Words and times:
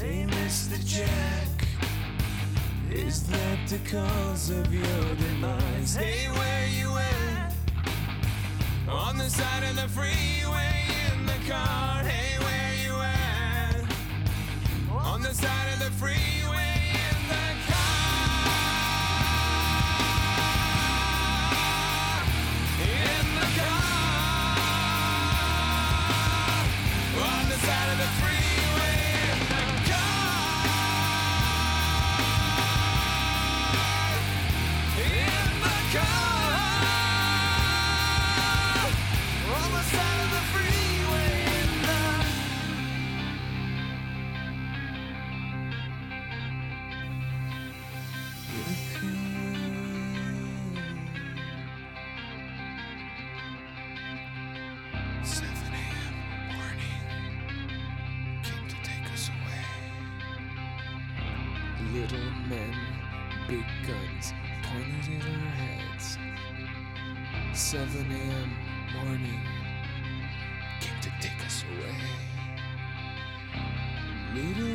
Hey, 0.00 0.24
Mr. 0.24 0.82
Jack, 0.86 1.68
is 2.90 3.22
that 3.24 3.68
the 3.68 3.78
cause 3.86 4.48
of 4.48 4.72
your 4.72 5.14
demise? 5.16 5.94
Hey, 5.94 6.26
where 6.32 6.66
you 6.68 6.96
at? 6.96 7.52
On 8.88 9.18
the 9.18 9.28
side 9.28 9.62
of 9.64 9.76
the 9.76 9.88
freeway 9.88 10.29
Little 62.00 62.30
men, 62.48 62.74
big 63.46 63.66
guns 63.86 64.32
pointed 64.62 65.20
at 65.20 65.26
our 65.26 65.50
heads. 65.50 66.06
Seven 67.52 68.10
a.m. 68.10 68.50
morning 68.94 69.42
came 70.80 70.98
to 71.02 71.10
take 71.20 71.44
us 71.44 71.62
away. 71.64 72.00
Little 74.34 74.69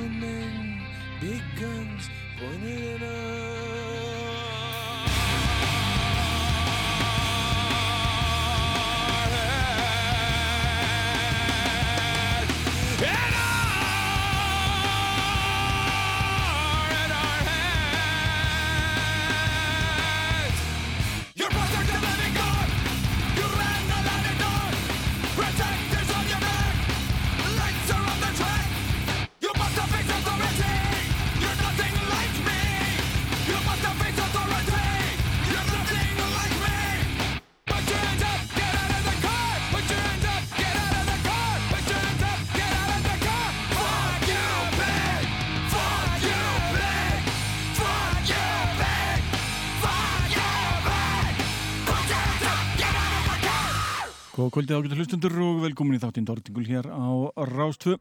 kvöldið 54.55 54.77
ágæta 54.77 54.95
hlustundur 54.95 55.33
og 55.43 55.57
velkomin 55.65 55.97
í 55.97 55.99
þáttinn 55.99 56.23
Dordingul 56.23 56.63
hér 56.63 56.85
á 56.87 57.11
Rástvö. 57.43 57.97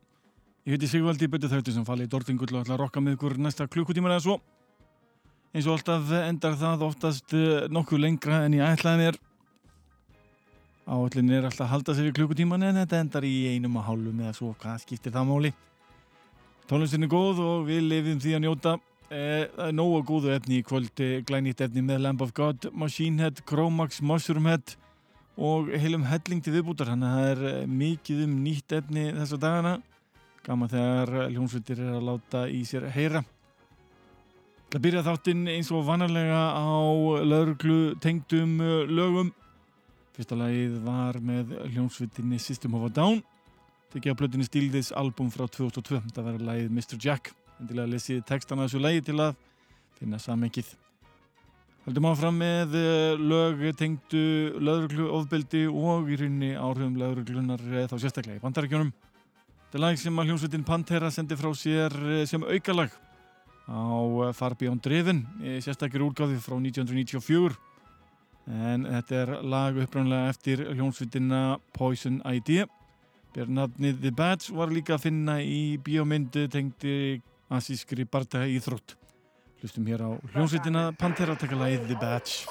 Ég 0.63 0.77
heiti 0.77 0.87
Sigvaldi 0.87 1.27
Bötti 1.27 1.49
Þauti 1.51 1.73
sem 1.75 1.83
fali 1.83 2.05
í 2.07 2.11
Dordingul 2.11 2.47
og 2.53 2.61
ætla 2.61 2.77
að 2.77 2.83
rokka 2.85 3.01
með 3.03 3.17
ykkur 3.17 3.35
næsta 3.43 3.67
klukkutíman 3.67 4.15
eða 4.15 4.23
svo. 4.23 4.37
Eins 5.51 5.67
og 5.67 5.75
alltaf 5.75 6.13
endar 6.21 6.55
það 6.61 6.85
oftast 6.87 7.35
eh, 7.35 7.67
nokkuð 7.75 8.03
lengra 8.05 8.45
en 8.47 8.55
ég 8.55 8.63
ætlaði 8.69 9.01
mér. 9.01 9.19
Áallin 10.87 11.33
er 11.35 11.49
alltaf 11.49 11.65
að 11.67 11.73
halda 11.73 11.97
sér 11.99 12.13
í 12.13 12.15
klukkutíman 12.21 12.69
en 12.69 12.79
þetta 12.85 13.03
endar 13.03 13.27
í 13.27 13.35
einum 13.51 13.81
og 13.83 13.89
hálfum 13.89 14.23
eða 14.23 14.37
svo, 14.39 14.53
hvað 14.63 14.79
skiptir 14.85 15.17
það 15.17 15.29
máli? 15.33 15.53
Tónlistin 16.71 17.09
er 17.09 17.13
góð 17.17 17.43
og 17.49 17.67
við 17.67 17.83
lifum 17.89 18.23
því 18.23 18.39
að 18.39 18.45
njóta. 18.47 18.77
Eh, 19.11 19.51
Það 19.51 19.67
er 19.67 19.75
nógu 19.75 20.01
góðu 20.07 20.31
efni 20.39 20.63
í 20.63 20.65
kvöldi, 20.71 21.11
glænýtt 21.27 21.67
efni 21.67 21.83
með 21.83 22.07
Lamb 22.07 22.23
of 22.23 22.31
God, 22.33 22.71
Machine 22.71 23.19
Head, 23.19 23.43
Chromax, 23.43 23.99
Mushroom 24.07 24.47
Head 24.47 24.79
og 25.35 25.71
heilum 25.75 26.05
helling 26.07 26.43
til 26.45 26.55
viðbútar 26.55 26.93
þannig 26.93 27.11
að 27.11 27.19
það 27.19 27.31
er 27.31 27.45
eh, 27.51 27.69
mikið 27.83 28.25
um 28.27 28.35
nýtt 28.45 28.75
efni 28.79 29.07
þessa 29.17 29.39
dagana. 29.43 29.75
Gaman 30.45 30.71
þegar 30.71 31.15
hljómsveitir 31.33 31.81
er 31.81 31.95
að 31.97 32.07
láta 32.11 32.45
í 32.53 32.61
sér 32.69 32.87
heyra. 32.95 33.25
Það 34.75 34.85
byrja 34.87 35.05
þáttinn 35.07 35.47
eins 35.49 35.71
og 35.75 35.87
vanalega 35.87 36.43
á 36.55 36.67
lauruglu 37.25 37.79
tengdum 38.03 38.61
eh, 38.63 38.85
lögum. 38.91 39.33
Fyrsta 40.15 40.39
lagið 40.39 40.79
var 40.85 41.19
með 41.19 41.57
hljómsveitinni 41.73 42.39
System 42.39 42.79
of 42.79 42.87
a 42.87 42.93
Down. 42.95 43.23
Tekið 43.95 44.15
á 44.15 44.19
plötinni 44.19 44.47
Steal 44.47 44.71
This 44.71 44.93
album 44.95 45.33
frá 45.35 45.49
2002 45.49 46.03
það 46.15 46.31
var 46.31 46.47
lagið 46.53 46.71
Mr. 46.71 46.99
Jack. 46.99 47.35
Endilega 47.59 47.91
lesið 47.91 48.23
textana 48.27 48.69
þessu 48.69 48.83
lagi 48.83 49.03
til 49.11 49.19
að 49.23 49.37
finna 49.99 50.19
samengið 50.23 50.75
Haldum 51.85 52.07
áfram 52.09 52.39
með 52.41 52.79
eh, 52.81 53.19
lög 53.21 53.59
tengdu 53.77 54.21
lögreglu 54.57 55.11
ofbeldi 55.19 55.67
og 55.69 56.07
í 56.09 56.17
rauninni 56.17 56.55
áhrifum 56.57 56.95
lögreglunar 56.97 57.61
eh, 57.61 57.85
þá 57.91 57.99
sérstaklega 57.99 58.39
í 58.39 58.41
bandarækjunum. 58.41 58.93
Þetta 59.67 59.77
er 59.77 59.83
lag 59.85 59.99
sem 60.01 60.23
að 60.23 60.31
hljómsveitin 60.31 60.65
Pantera 60.65 61.11
sendi 61.13 61.37
frá 61.37 61.51
sér 61.53 61.93
eh, 62.09 62.23
sem 62.31 62.41
aukalag 62.41 62.97
á 63.69 64.33
Far 64.33 64.57
Beyond 64.57 64.81
Driven, 64.81 65.21
eh, 65.45 65.61
sérstakir 65.61 66.07
úrgáði 66.07 66.41
frá 66.41 66.57
1994. 66.57 67.61
En 68.49 68.89
þetta 68.89 69.21
er 69.21 69.37
lag 69.45 69.85
upprannlega 69.85 70.33
eftir 70.33 70.65
hljómsveitina 70.71 71.59
Poison 71.77 72.23
ID. 72.25 72.65
Bernadnið 73.37 74.01
The 74.01 74.17
Badge 74.17 74.57
var 74.57 74.73
líka 74.73 74.97
að 74.97 75.11
finna 75.11 75.37
í 75.45 75.77
bíómyndu 75.85 76.49
tengdi 76.49 77.21
asískri 77.53 78.09
bardaga 78.09 78.49
íþrótt. 78.49 78.97
Hlustum 79.65 79.87
hér 79.89 80.03
á 80.05 80.13
hljómsveitina 80.37 80.93
Pantera 80.93 81.33
taka 81.41 81.57
lagið 81.57 81.87
The 81.89 81.97
Badge. 81.97 82.45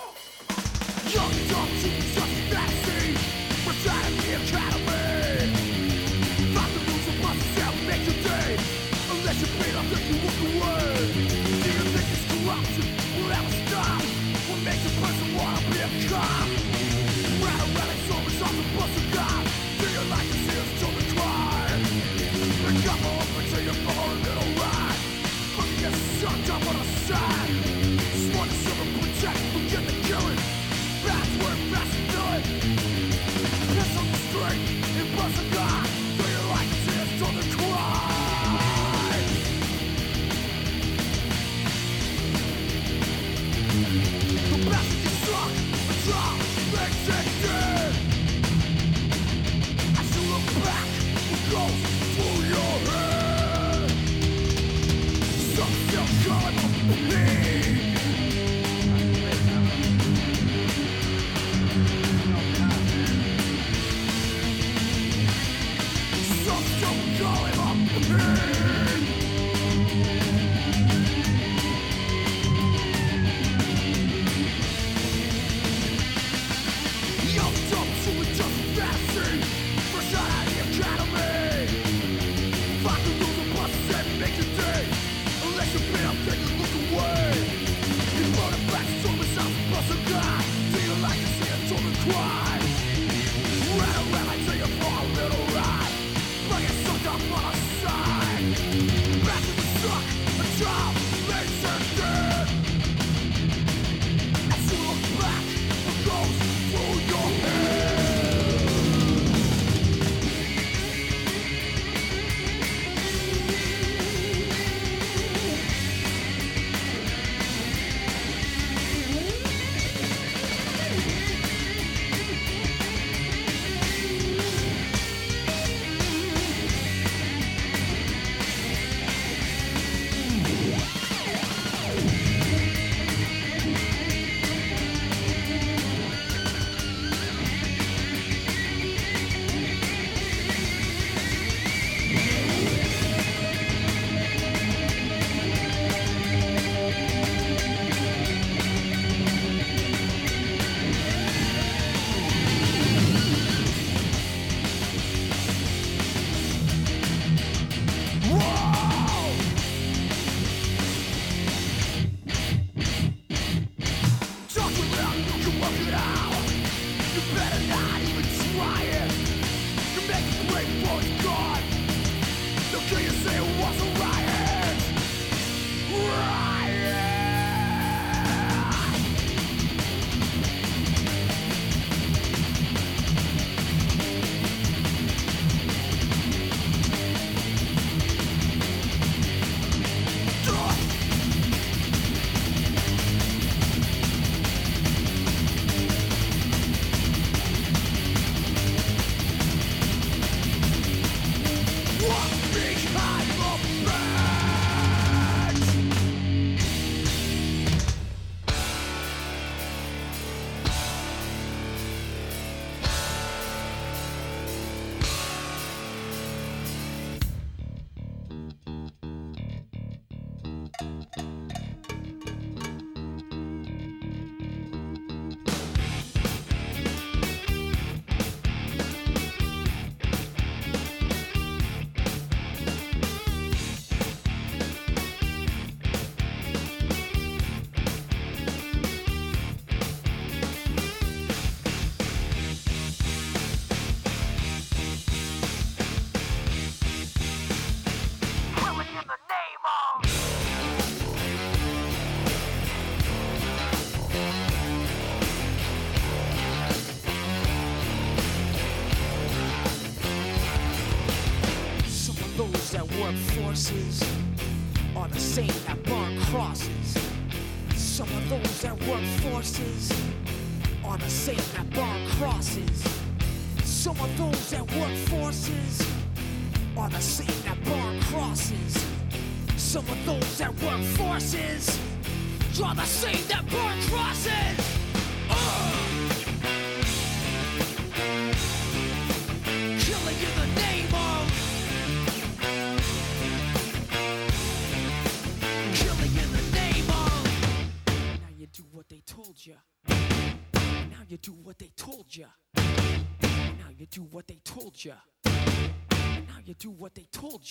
Say 173.23 173.37
it 173.37 173.41
was 173.41 173.81
alright 173.81 174.22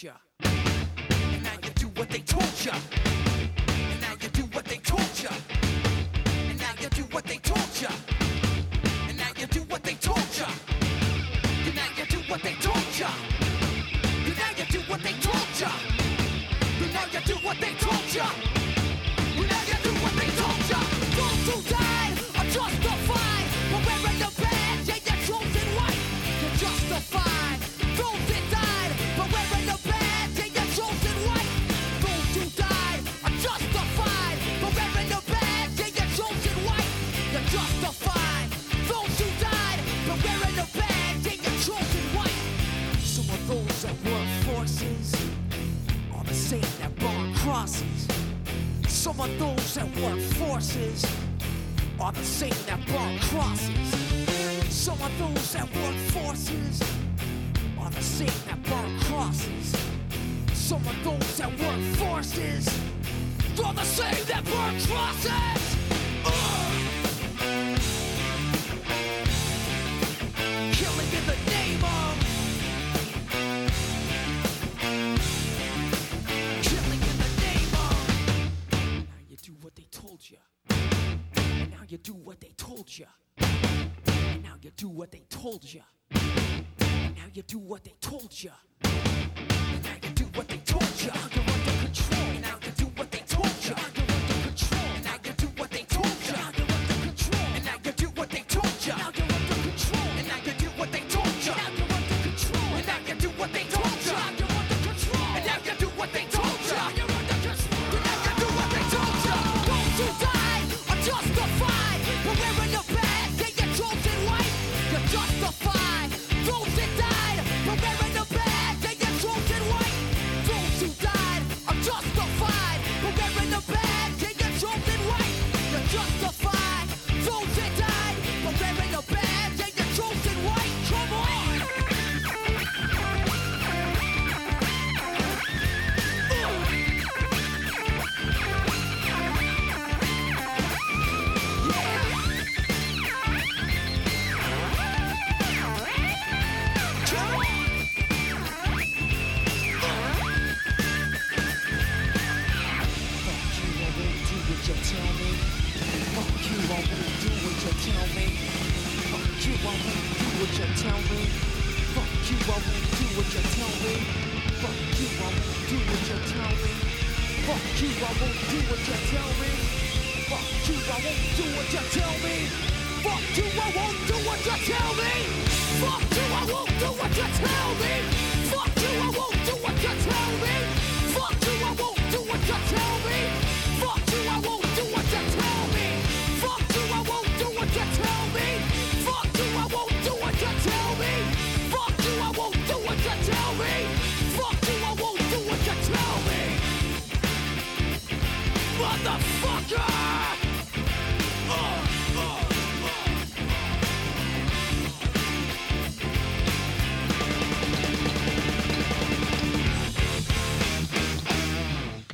future. 0.03 0.32
groups 49.73 49.95
that 49.95 50.03
work 50.03 50.21
forces 50.21 51.07
are 52.01 52.13
the 52.13 52.25
same 52.25 52.55
that 52.67 52.85
burn 52.87 53.19
crosses. 53.21 54.75
Some 54.75 55.01
of 55.01 55.19
those 55.19 55.53
that 55.53 55.69
work 55.77 55.95
forces 56.11 56.83
are 57.79 57.91
the 57.91 58.03
same 58.03 58.29
that 58.47 58.63
burn 58.65 58.99
crosses. 59.01 59.77
Some 60.53 60.87
of 60.87 61.05
those 61.05 61.37
that 61.39 61.51
work 61.59 61.81
forces 61.97 62.69
are 63.65 63.75
the 63.75 63.85
same 63.85 64.27
that 64.27 64.45
burn 64.45 64.81
crosses. 64.81 65.62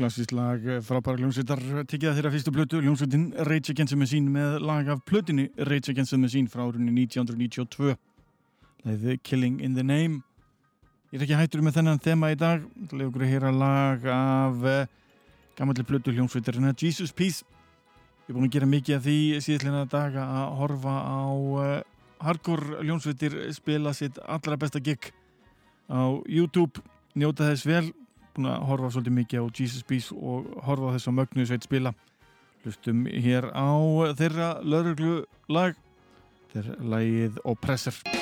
klassísk 0.08 0.32
lag 0.32 0.64
eh, 0.64 0.80
frábæra 0.80 1.18
hljómsveitar 1.20 1.60
eh, 1.60 1.84
tikið 1.84 2.08
að 2.08 2.14
þeirra 2.16 2.30
fyrstu 2.32 2.52
blötu 2.54 2.78
hljómsveitin 2.80 3.26
Rage 3.44 3.74
Against 3.74 3.92
the 3.92 3.98
Machine 4.00 4.30
með 4.32 4.54
lag 4.64 4.88
af 4.88 5.02
blötinu 5.04 5.48
Rage 5.68 5.92
Against 5.92 6.14
the 6.14 6.18
Machine 6.20 6.48
frá 6.48 6.62
árunni 6.64 6.94
1992 6.94 7.92
leiði 8.86 9.18
Killing 9.22 9.58
in 9.60 9.74
the 9.76 9.84
Name. 9.84 10.22
Ég 11.12 11.18
er 11.18 11.26
ekki 11.26 11.36
hættur 11.36 11.64
með 11.64 11.76
þennan 11.80 12.00
þema 12.00 12.32
í 12.32 12.38
dag. 12.40 12.64
Leiði 12.88 13.08
okkur 13.10 13.26
að 13.26 13.32
heyra 13.34 13.52
lag 13.52 14.08
af 14.14 14.64
eh, 14.70 14.88
gammalli 15.58 15.84
blötu 15.90 16.14
hljómsveitarina 16.16 16.72
Jesus 16.72 17.12
Peace. 17.12 17.44
Ég 18.24 18.32
er 18.32 18.38
búin 18.38 18.48
að 18.48 18.56
gera 18.56 18.72
mikið 18.72 18.96
af 18.96 19.04
því 19.04 19.20
síðlega 19.44 19.84
daga 19.92 20.26
að 20.40 20.58
horfa 20.62 20.98
á 21.04 21.20
hardcore 22.24 22.80
hljómsveitir 22.80 23.40
spila 23.56 23.92
sitt 23.96 24.16
allra 24.24 24.56
besta 24.56 24.80
gig 24.80 25.12
á 25.92 26.16
YouTube. 26.24 26.80
Njóta 27.18 27.52
þess 27.52 27.68
vel 27.68 27.88
búin 28.38 28.52
að 28.52 28.68
horfa 28.70 28.92
svolítið 28.94 29.16
mikið 29.16 29.42
á 29.42 29.46
Jesus 29.50 29.86
Beast 29.88 30.14
og 30.14 30.46
horfa 30.66 30.94
þess 30.94 31.10
að 31.10 31.18
mögnu 31.18 31.48
sveit 31.48 31.66
spila. 31.66 31.94
Hlustum 32.62 33.04
hér 33.10 33.50
á 33.50 33.70
þeirra 34.18 34.52
lauruglu 34.62 35.18
lag 35.50 35.74
þeirra 36.54 36.78
lagið 36.94 37.42
Oppressor. 37.44 38.17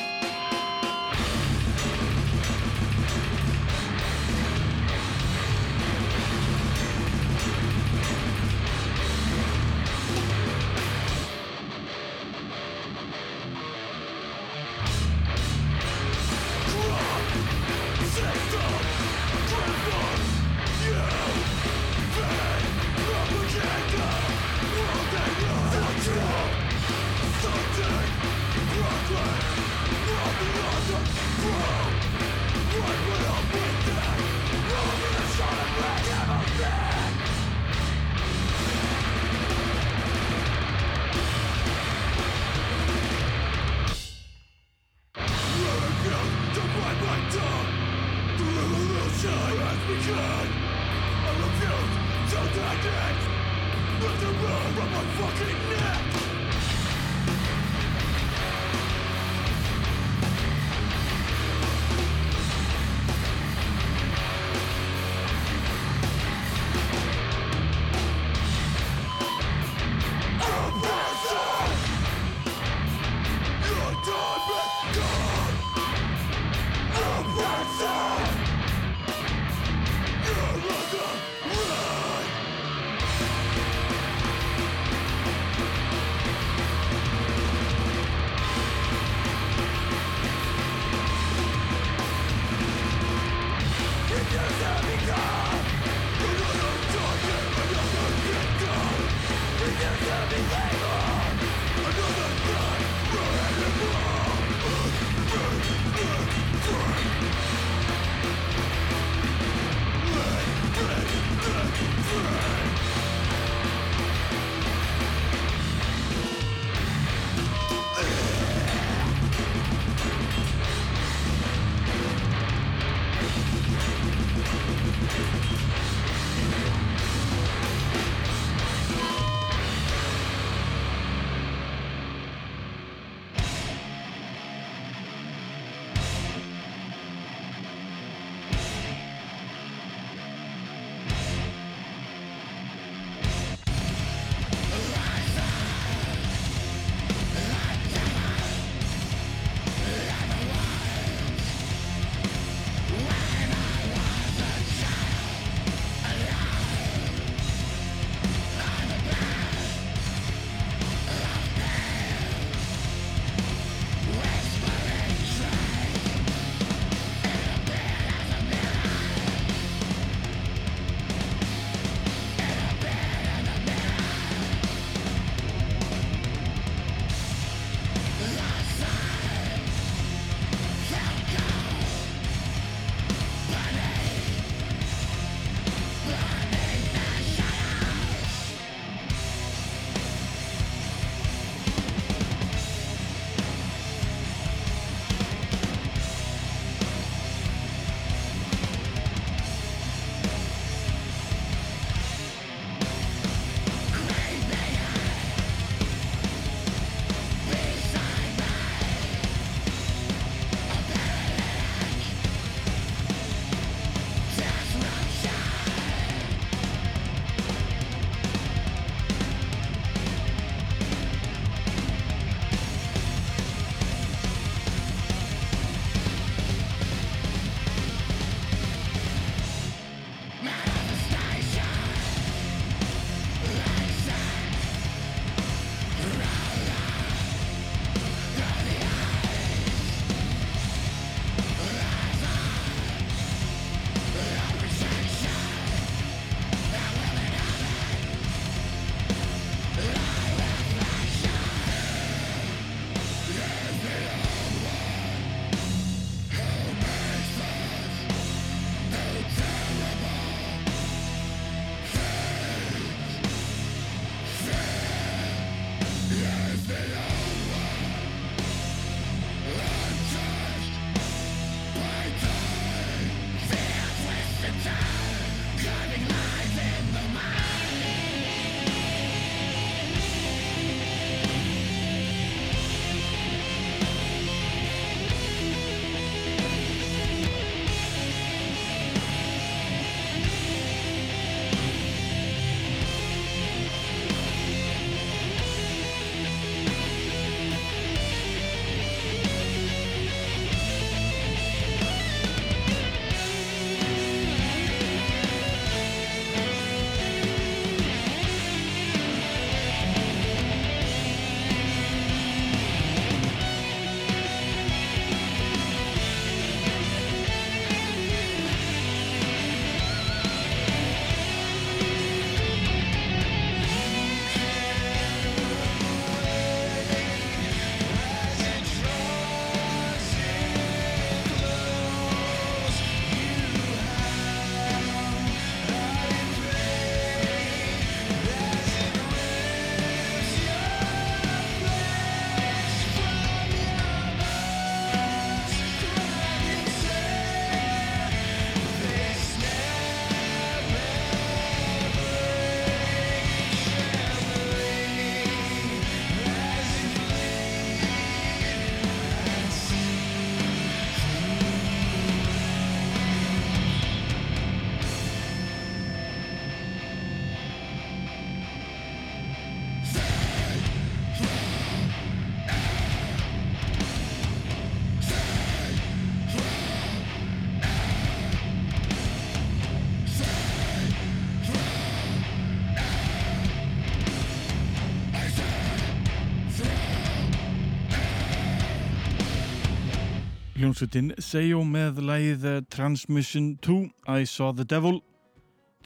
Hljómsveitin 390.77 391.15
Seyo 391.25 391.63
með 391.65 392.03
lægið 392.05 392.43
eh, 392.45 392.57
Transmission 392.69 393.55
2 393.65 393.77
I 394.13 394.27
Saw 394.29 394.53
the 394.53 394.65
Devil. 394.69 394.99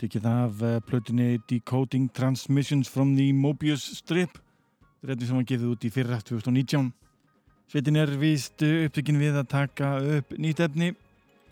Tekið 0.00 0.24
af 0.26 0.62
uh, 0.64 0.81
plötunni 0.83 1.38
Decoding 1.46 2.09
Transmissions 2.11 2.88
from 2.90 3.12
the 3.14 3.29
Mobius 3.31 3.85
Strip. 4.00 4.40
Þetta 5.07 5.29
sem 5.29 5.38
var 5.38 5.44
gefið 5.46 5.68
út 5.70 5.85
í 5.87 5.90
fyrra 5.94 6.18
2019 6.26 6.88
Sveitin 7.70 8.00
er 8.00 8.11
vist 8.18 8.64
upptökin 8.66 9.20
við 9.20 9.38
að 9.38 9.46
taka 9.53 9.92
upp 10.16 10.35
nýtt 10.35 10.64
efni. 10.66 10.88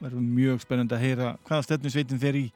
Verður 0.00 0.24
mjög 0.24 0.64
spennandi 0.64 0.96
að 0.96 1.04
heyra 1.04 1.28
hvaða 1.46 1.68
stefnu 1.68 1.92
sveitin 1.94 2.18
fer 2.18 2.40
í. 2.40 2.48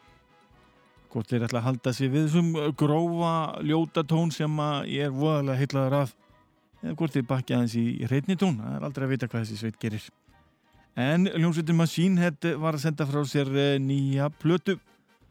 Hvort 1.14 1.30
þeir 1.30 1.46
ætla 1.46 1.62
að 1.62 1.68
halda 1.68 1.92
sig 1.94 2.10
við 2.10 2.26
þessum 2.26 2.50
grófa 2.74 3.36
ljóta 3.62 4.02
tón 4.02 4.34
sem 4.34 4.58
ég 4.90 5.06
er 5.06 5.14
voðalega 5.14 5.62
heitlaður 5.62 5.96
af. 6.00 6.18
Eða 6.82 6.96
hvort 6.98 7.14
þeir 7.14 7.30
bakja 7.30 7.60
aðeins 7.60 7.78
í 7.78 8.10
reytni 8.10 8.34
tón. 8.40 8.58
Það 8.58 8.80
er 8.80 8.88
aldrei 8.90 9.06
að 9.06 9.14
vita 9.14 9.30
hvað 9.30 9.46
þessi 9.46 9.62
sveit 9.62 9.78
gerir 9.78 10.10
en 10.96 11.26
hljómsveitin 11.26 11.76
Machine 11.76 12.20
Head 12.20 12.46
var 12.60 12.76
að 12.76 12.84
senda 12.84 13.06
frá 13.08 13.22
sér 13.28 13.48
eh, 13.56 13.78
nýja 13.80 14.28
plötu. 14.42 14.76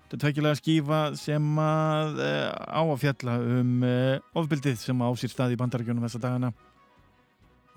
Þetta 0.09 0.17
er 0.17 0.21
tveikjulega 0.23 0.59
skífa 0.59 1.01
sem 1.19 1.59
að 1.61 2.21
eh, 2.25 2.49
á 2.49 2.81
að 2.81 2.99
fjalla 3.03 3.37
um 3.59 3.85
eh, 3.85 4.17
ofbildið 4.41 4.81
sem 4.81 5.05
á 5.05 5.09
sér 5.13 5.33
stað 5.33 5.55
í 5.55 5.59
bandarækjunum 5.61 6.07
þessa 6.07 6.23
dagana. 6.23 6.51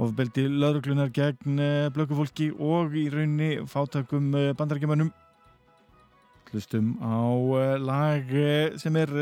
Ofbeldi 0.00 0.48
lauruglunar 0.50 1.12
gegn 1.14 1.60
blökkufólki 1.94 2.48
og 2.58 2.96
í 2.98 3.04
raunni 3.12 3.52
fátakum 3.70 4.32
bandarækjumannum 4.58 5.12
hlustum 6.50 6.96
á 6.98 7.22
lag 7.78 8.34
sem 8.82 8.98
er 8.98 9.14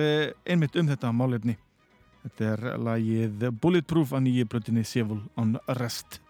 einmitt 0.49 0.81
um 0.81 0.89
þetta 0.89 1.13
málefni. 1.13 1.59
Þetta 2.25 2.51
er 2.55 2.67
lagið 2.89 3.47
Bulletproof 3.61 4.17
að 4.17 4.25
nýja 4.31 4.49
blötinni 4.49 4.89
Civil 4.89 5.21
on 5.37 5.59
Rest 5.77 6.22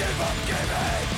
Give 0.00 0.20
up 0.22 0.38
giving 0.46 1.08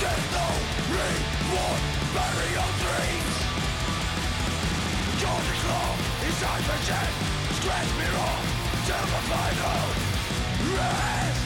There's 0.00 0.26
no 0.32 0.46
reward 0.94 1.80
Bury 2.14 2.48
your 2.54 2.70
dreams 2.82 3.36
is 6.28 6.42
Scratch 7.56 7.90
me 7.98 8.06
off 8.18 8.44
Till 8.86 9.06
the 9.12 9.20
final 9.28 9.86
rest 10.76 11.45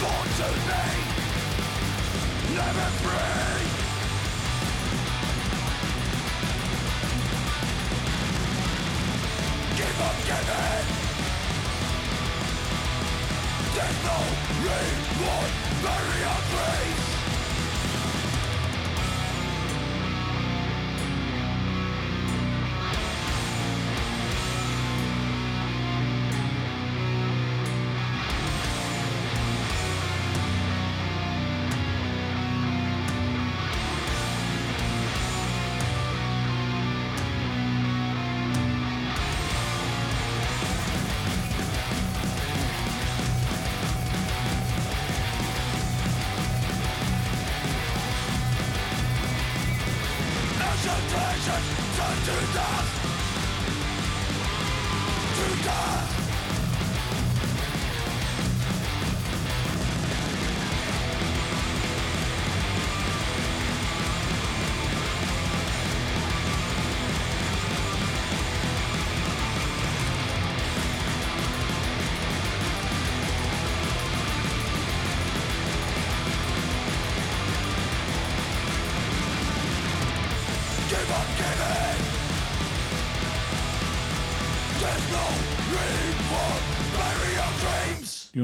Born 0.00 0.28
to 0.38 0.48
be 0.66 0.84
Never 2.54 2.88
free 3.02 3.70
Give 9.76 10.00
up 10.08 10.16
giving. 10.28 10.86
There's 13.74 13.98
no 14.04 14.18
reward. 14.64 15.50
Bury 15.82 16.20
your 16.20 16.40
dreams 16.50 17.09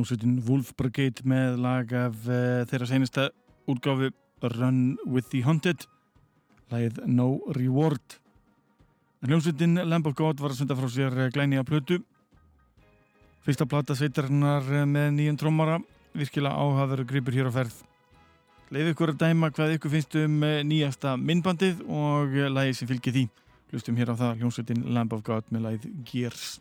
dreams 0.06 0.22
Jónsveitin 0.22 0.42
Wolf 0.46 0.74
Brigade 0.76 1.22
með 1.24 1.58
lag 1.58 1.90
af 1.92 2.14
uh, 2.28 2.64
þeirra 2.68 2.86
senasta 2.86 3.30
útgáfu 3.66 4.12
Run 4.42 4.98
with 5.06 5.30
the 5.30 5.42
Hunted. 5.42 5.86
Lagið 6.70 7.06
No 7.06 7.40
Reward. 7.56 8.18
En 9.22 9.30
Jónsveitin 9.30 9.80
Lamb 9.88 10.06
of 10.06 10.14
God 10.14 10.38
var 10.40 10.52
að 10.52 10.60
senda 10.60 10.76
frá 10.76 10.88
sér 10.88 11.16
eh, 11.16 11.30
glæni 11.32 11.58
að 11.58 11.66
plötu. 11.70 11.98
Fyrsta 13.46 13.66
plata 13.66 13.96
sveitarinnar 13.96 14.66
eh, 14.70 14.86
með 14.86 15.10
nýjum 15.16 15.40
trómara 15.40 15.80
virkilega 16.14 16.54
áhafður 16.54 17.06
gripur 17.06 17.34
hér 17.34 17.50
á 17.50 17.56
ferð. 17.56 17.82
Leið 18.70 18.92
ykkur 18.92 19.14
að 19.14 19.20
dæma 19.24 19.50
hvað 19.54 19.76
ykkur 19.76 19.94
finnst 19.94 20.18
um 20.20 20.40
nýjasta 20.66 21.16
myndbandið 21.18 21.82
og 21.86 22.34
lagið 22.50 22.78
sem 22.78 22.90
fylgir 22.90 23.16
því. 23.16 23.28
Hlustum 23.72 23.98
hér 23.98 24.14
á 24.14 24.20
það 24.20 24.44
Jónsveitin 24.44 24.88
Lamb 24.94 25.16
of 25.16 25.24
God 25.26 25.48
með 25.54 25.70
lagið 25.70 26.02
Gears 26.06 26.58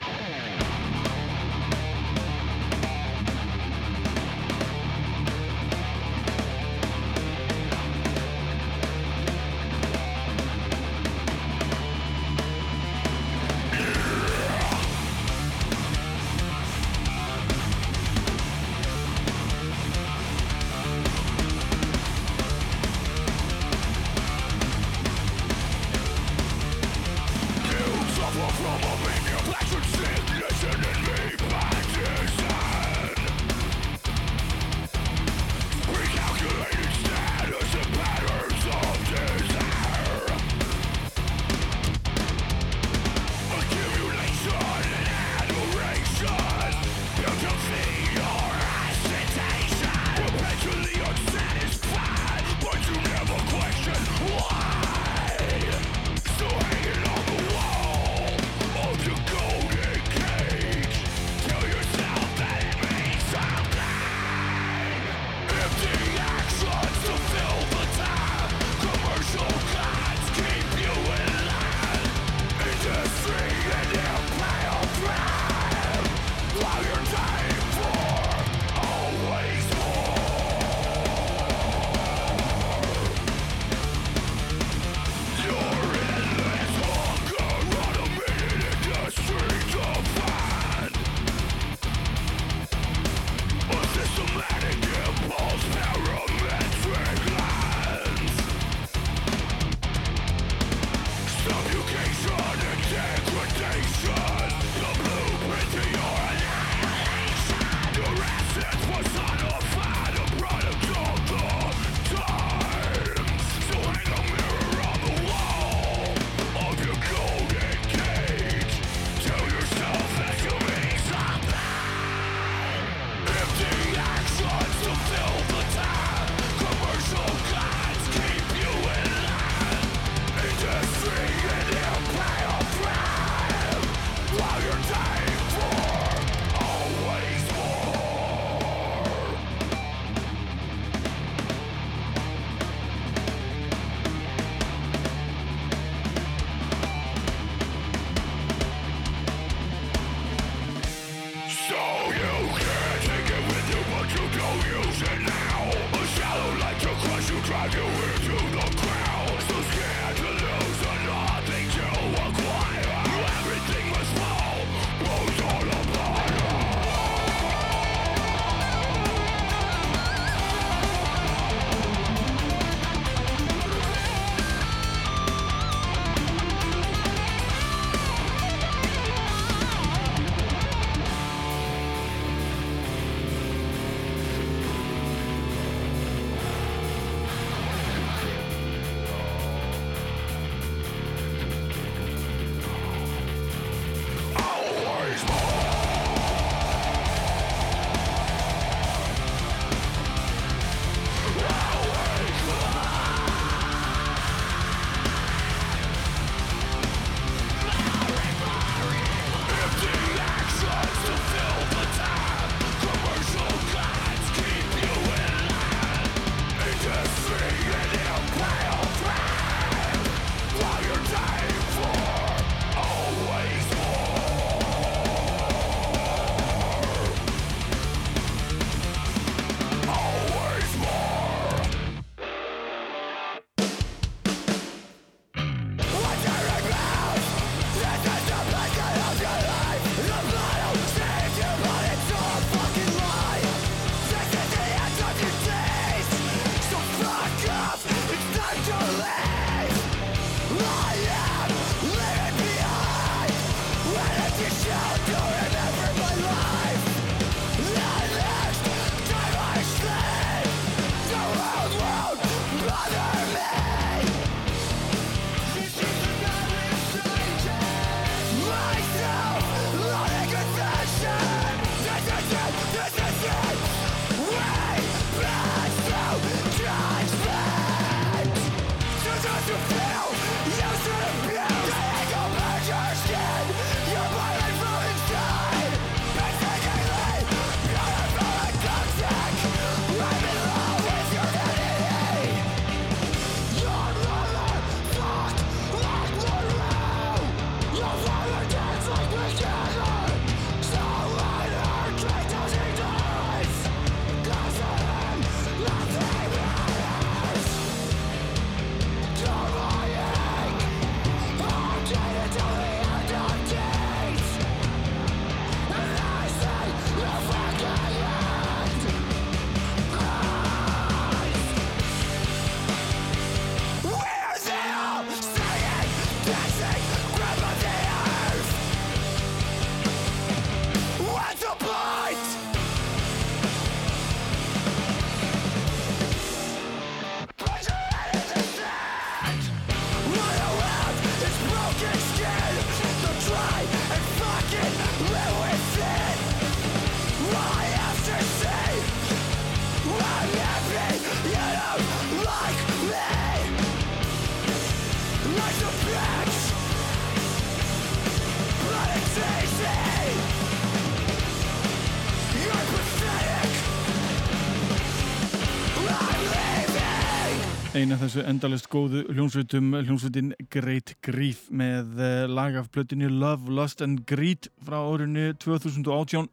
eina 367.75 367.97
þessu 367.99 368.21
endalist 368.23 368.69
góðu 368.71 369.01
hljónsveitum 369.11 369.73
hljónsveitin 369.81 370.29
Great 370.53 370.93
Grief 371.03 371.41
með 371.51 371.97
eh, 371.99 372.21
lag 372.31 372.55
af 372.55 372.69
plötinu 372.71 373.09
Love, 373.11 373.51
Lust 373.51 373.81
and 373.83 374.05
Greed 374.07 374.47
frá 374.63 374.77
árinu 374.79 375.33
2018 375.43 376.29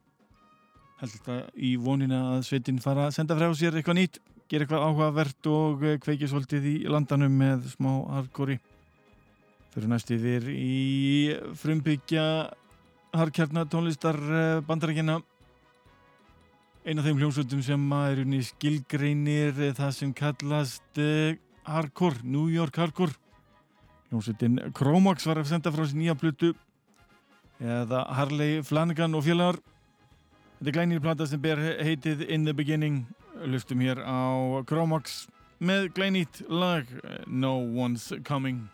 held 1.01 1.14
þetta 1.16 1.38
í 1.59 1.72
vonina 1.82 2.20
að 2.36 2.45
sveitin 2.47 2.78
fara 2.84 3.09
að 3.09 3.16
senda 3.16 3.34
frá 3.40 3.49
sér 3.59 3.74
eitthvað 3.74 3.99
nýtt 3.99 4.20
gera 4.53 4.68
eitthvað 4.68 4.86
áhugavert 4.86 5.51
og 5.51 5.82
eh, 5.82 5.99
kveikja 6.05 6.30
svolítið 6.30 6.68
í 6.70 6.76
landanum 6.95 7.34
með 7.43 7.66
smá 7.72 7.90
hardkóri 8.12 8.61
fyrir 9.74 9.90
næst 9.90 10.14
yfir 10.14 10.47
í 10.53 11.34
frumbyggja 11.59 12.26
harkjarna 13.18 13.66
tónlistar 13.72 14.20
bandarækina 14.68 15.18
eina 16.82 16.98
af 16.98 17.06
þeim 17.06 17.20
hljómsveitum 17.20 17.62
sem 17.62 17.82
er 17.94 18.20
unni 18.24 18.40
skilgreinir 18.42 19.54
það 19.78 19.92
sem 19.94 20.12
kallast 20.18 20.98
uh, 20.98 21.36
hardcore, 21.68 22.24
New 22.26 22.48
York 22.50 22.76
hardcore. 22.80 23.14
Hljómsveitin 24.10 24.58
Chromax 24.74 25.26
var 25.28 25.40
að 25.40 25.52
senda 25.52 25.72
frá 25.74 25.86
sér 25.86 26.00
nýja 26.00 26.18
plötu 26.18 26.52
eða 27.62 28.02
Harley 28.18 28.64
Flanagan 28.66 29.14
og 29.14 29.26
félagar. 29.28 29.60
Þetta 30.58 30.72
er 30.72 30.78
glænir 30.78 31.02
plata 31.02 31.26
sem 31.30 31.42
ber 31.42 31.62
heitið 31.82 32.26
In 32.28 32.46
the 32.48 32.54
Beginning. 32.54 33.04
Lustum 33.46 33.80
hér 33.82 34.02
á 34.02 34.62
Chromax 34.66 35.26
með 35.62 35.92
glænýtt 35.96 36.42
lag 36.50 36.90
No 37.26 37.60
One's 37.62 38.10
Coming 38.26 38.66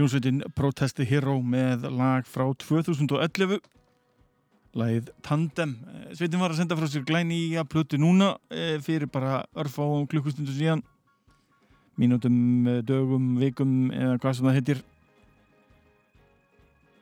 Hljómsveitin 0.00 0.38
Protesti 0.56 1.04
Hero 1.04 1.34
með 1.44 1.82
lag 1.92 2.24
frá 2.24 2.46
2011 2.56 3.58
lagið 4.80 5.10
Tandem. 5.20 5.74
Eh, 5.90 6.14
Sveitin 6.16 6.40
var 6.40 6.54
að 6.54 6.62
senda 6.62 6.78
frá 6.78 6.86
sér 6.88 7.04
glæni 7.04 7.36
í 7.50 7.58
að 7.60 7.68
plötu 7.74 7.98
núna 8.00 8.30
eh, 8.48 8.78
fyrir 8.80 9.10
bara 9.12 9.42
örfá 9.52 9.84
klukkustundu 10.08 10.54
síðan. 10.56 10.80
Mínútum, 12.00 12.32
eh, 12.64 12.80
dögum, 12.80 13.34
vikum 13.42 13.90
eða 13.92 14.16
hvað 14.22 14.38
sem 14.38 14.48
það 14.48 14.56
heitir. 14.56 14.82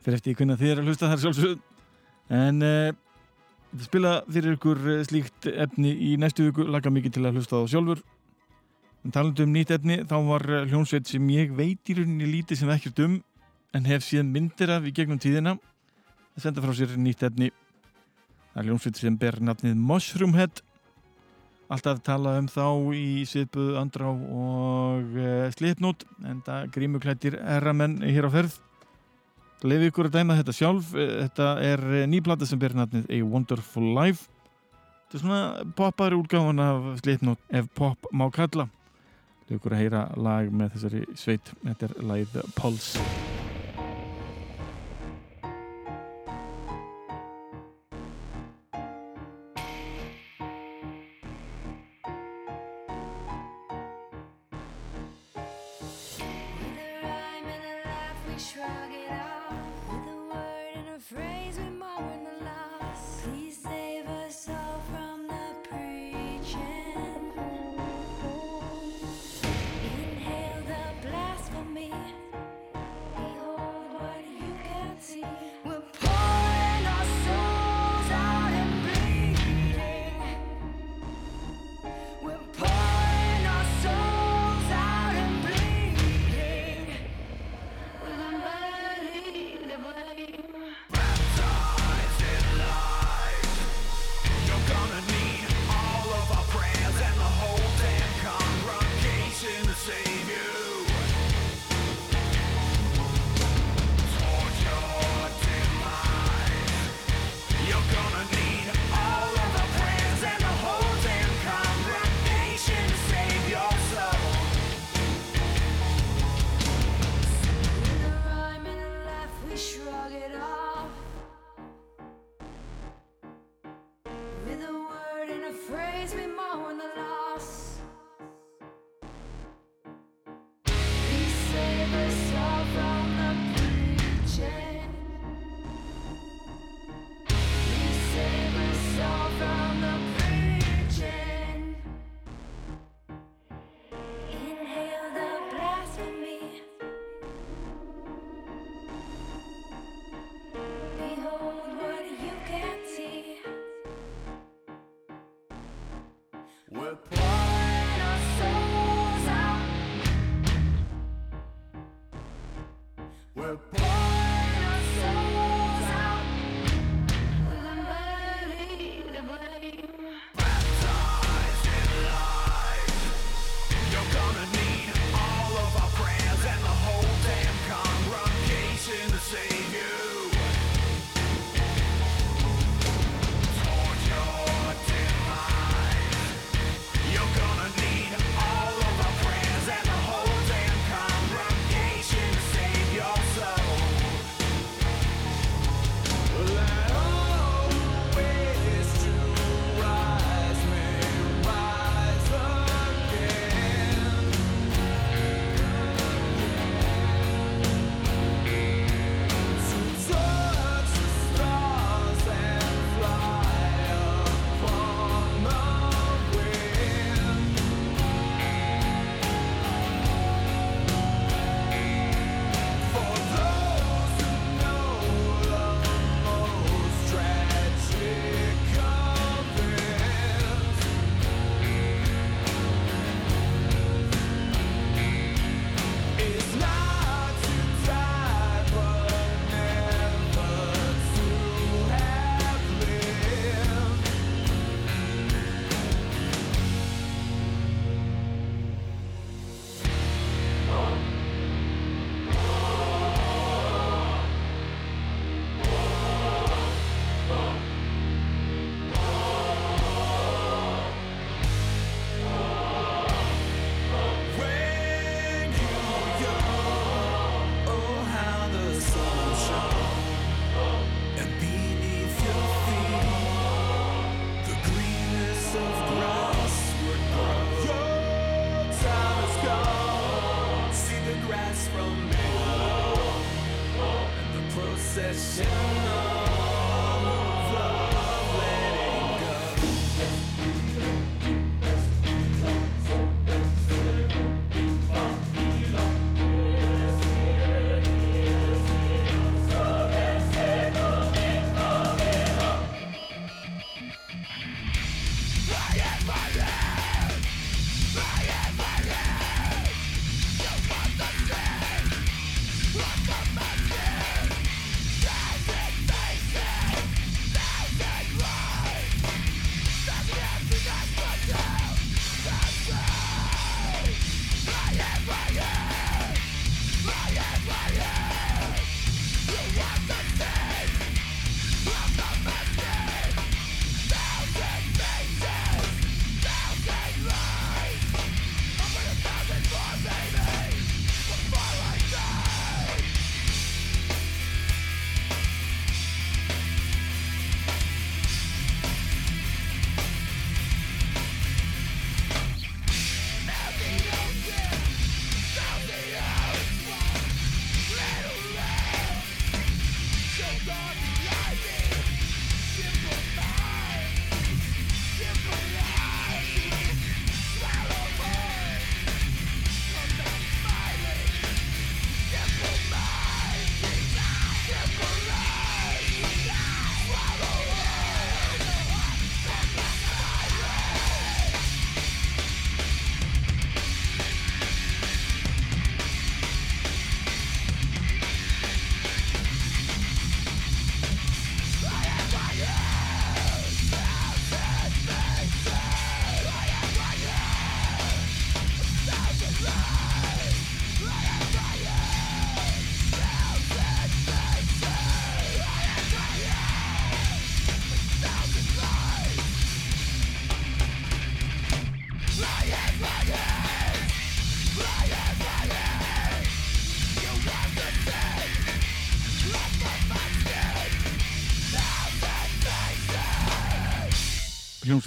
Fyrir 0.02 0.18
eftir 0.18 0.38
hvernig 0.40 0.58
þið 0.58 0.72
er 0.72 0.82
að 0.82 0.90
hlusta 0.90 1.12
þar 1.12 1.22
sjálfsögð 1.22 2.34
en 2.34 2.66
uh, 2.66 2.92
spila 3.86 4.16
fyrir 4.26 4.58
ykkur 4.58 4.86
eh, 4.96 5.04
slíkt 5.06 5.52
efni 5.54 5.94
í 5.94 6.16
næstu 6.18 6.50
viku. 6.50 6.66
Laga 6.66 6.90
mikið 6.90 7.20
til 7.20 7.28
að 7.30 7.38
hlusta 7.38 7.62
á 7.62 7.70
sjálfur 7.70 8.02
en 9.04 9.14
talandi 9.14 9.44
um 9.46 9.54
nýtt 9.54 9.72
efni 9.76 10.00
þá 10.08 10.16
var 10.26 10.44
eh, 10.50 10.66
hljómsveit 10.70 11.08
sem 11.08 11.30
ég 11.32 11.52
veit 11.56 11.90
í 11.90 11.98
rauninni 11.98 12.28
lítið 12.28 12.62
sem 12.62 12.70
ekkert 12.74 13.02
um 13.06 13.18
en 13.76 13.88
hef 13.88 14.04
síðan 14.06 14.32
myndir 14.32 14.72
af 14.72 14.86
í 14.88 14.94
gegnum 14.96 15.20
tíðina. 15.20 15.56
Að 16.36 16.46
senda 16.46 16.64
frá 16.64 16.72
sér 16.76 16.94
nýtt 16.98 17.24
efni. 17.26 17.50
Það 18.52 18.62
er 18.62 18.70
hljómsveit 18.70 19.00
sem 19.00 19.18
ber 19.20 19.38
nafnið 19.44 19.76
Mushroomhead. 19.90 20.62
Alltaf 21.68 22.00
tala 22.00 22.38
um 22.40 22.46
þá 22.48 22.64
í 22.96 23.26
svipuð 23.28 23.74
andrá 23.76 24.06
og 24.08 25.18
uh, 25.20 25.50
slipnút 25.52 26.06
en 26.24 26.40
það 26.46 26.70
grímuklættir 26.72 27.36
erramenn 27.42 27.98
hér 28.06 28.24
á 28.24 28.32
ferð. 28.32 28.56
Leif 29.68 29.84
ykkur 29.90 30.08
að 30.08 30.16
dæma 30.16 30.38
þetta 30.38 30.54
sjálf. 30.54 30.94
Eh, 30.96 31.12
þetta 31.26 31.50
er 31.66 31.84
eh, 31.90 32.08
ný 32.08 32.22
plata 32.24 32.48
sem 32.48 32.60
ber 32.62 32.76
nafnið 32.78 33.10
A 33.12 33.20
Wonderful 33.26 33.92
Life. 33.98 34.30
Þetta 35.08 35.18
er 35.18 35.24
svona 35.26 35.68
poppaðri 35.76 36.22
útgáfan 36.22 36.62
af 36.62 36.88
slipnút 37.02 37.42
ef 37.52 37.68
pop 37.76 38.08
má 38.14 38.28
kalla 38.32 38.68
Leif 39.48 39.62
ykkur 39.62 39.72
að 39.72 39.80
heyra 39.80 40.00
lag 40.20 40.50
með 40.52 40.74
þessari 40.74 41.02
sveit. 41.16 41.54
Þetta 41.64 41.88
er 41.88 41.98
lagið 42.10 42.40
Pulse 42.58 43.37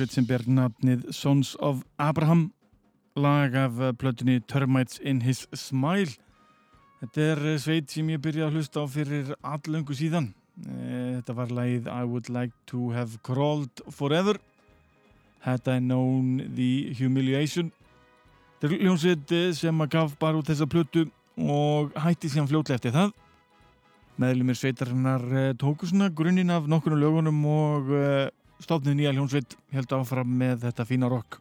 hljómsveit 0.02 0.16
sem 0.16 0.26
ber 0.26 0.42
nafnið 0.50 1.04
Sons 1.14 1.52
of 1.62 1.84
Abraham 2.02 2.48
lag 3.16 3.54
af 3.54 3.80
eh, 3.80 3.92
plötunni 3.94 4.40
Termites 4.48 4.98
in 4.98 5.22
His 5.22 5.46
Smile. 5.54 6.16
Þetta 7.02 7.22
er 7.22 7.42
eh, 7.52 7.60
sveit 7.62 7.92
sem 7.92 8.10
ég 8.10 8.22
byrjaði 8.24 8.48
að 8.48 8.58
hlusta 8.58 8.82
á 8.82 8.86
fyrir 8.90 9.30
allöngu 9.46 9.94
síðan. 9.94 10.32
Eh, 10.66 11.20
þetta 11.20 11.36
var 11.38 11.54
lagið 11.54 11.92
I 11.92 12.02
Would 12.10 12.32
Like 12.34 12.58
to 12.74 12.90
Have 12.96 13.22
Crawled 13.22 13.84
Forever. 13.94 14.40
Had 15.46 15.70
I 15.70 15.78
Known 15.78 16.50
the 16.56 16.96
Humiliation. 16.98 17.70
Þetta 18.58 18.74
er 18.74 18.86
hljómsveit 18.88 19.38
sem 19.54 19.86
að 19.86 19.94
gaf 20.00 20.18
bara 20.18 20.42
út 20.42 20.50
þessa 20.50 20.66
plötu 20.66 21.06
og 21.38 21.94
hætti 21.94 22.30
síðan 22.30 22.50
fljótlega 22.50 22.82
eftir 22.82 22.98
það. 22.98 23.14
Meðlumir 24.18 24.58
sveitarinnar 24.58 25.56
tóku 25.62 25.86
svona 25.86 26.10
grunninn 26.10 26.50
af 26.54 26.66
nokkurnu 26.70 26.98
lögunum 26.98 27.46
og 27.46 27.98
stofnið 28.66 28.98
nýja 28.98 29.14
hljómsveit 29.16 29.56
held 29.74 29.96
áfram 29.98 30.34
með 30.42 30.66
þetta 30.66 30.86
fína 30.88 31.10
rock. 31.12 31.40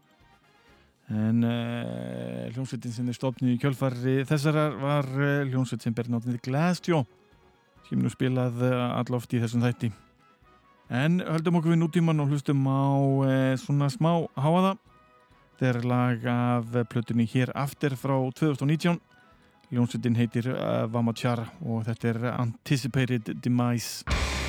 En 1.11 1.43
uh, 1.43 2.51
hljómsveitin 2.55 2.95
sem 2.95 3.09
er 3.11 3.16
stofnið 3.18 3.57
í 3.57 3.59
kjölfarri 3.62 4.21
þessarar 4.29 4.77
var 4.79 5.09
uh, 5.16 5.49
hljómsveit 5.49 5.83
sem 5.87 5.97
ber 5.97 6.11
náttúrulega 6.12 6.47
Glassjaw 6.47 7.03
sem 7.89 7.99
nú 7.99 8.12
spilað 8.12 8.61
alloft 8.71 9.33
í 9.35 9.41
þessum 9.43 9.64
þætti. 9.64 9.91
En 10.95 11.18
höldum 11.23 11.59
okkur 11.59 11.75
við 11.75 11.81
nútíman 11.81 12.23
og 12.23 12.31
hlustum 12.31 12.62
á 12.71 12.87
svona 13.59 13.89
smá 13.91 14.12
háaða 14.39 14.77
þetta 15.61 15.79
er 15.79 15.85
lag 15.85 16.27
af 16.33 16.77
plötunni 16.89 17.27
hér 17.29 17.51
aftur 17.59 17.93
frá 17.99 18.14
2019 18.33 19.01
hljómsveitin 19.71 20.16
heitir 20.18 20.49
uh, 20.55 20.87
Vamachara 20.91 21.47
og 21.62 21.85
þetta 21.87 22.09
er 22.14 22.29
Anticipated 22.33 23.35
Demise 23.45 24.39